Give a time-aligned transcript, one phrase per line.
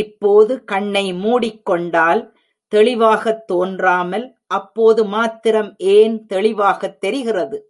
[0.00, 2.20] இப்போது கண்ணை மூடிக் கொண்டால்
[2.72, 4.26] தெளிவாகத் தோன்றாமல்
[4.50, 7.58] அப்போது மாத்திரம் ஏன் தெளிவாகத் தெரிகிறது?